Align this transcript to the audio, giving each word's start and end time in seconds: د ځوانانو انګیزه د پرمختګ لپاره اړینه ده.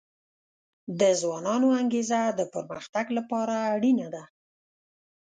د 0.99 1.01
ځوانانو 1.21 1.67
انګیزه 1.81 2.21
د 2.39 2.41
پرمختګ 2.53 3.05
لپاره 3.17 3.55
اړینه 3.73 4.07
ده. 4.15 4.23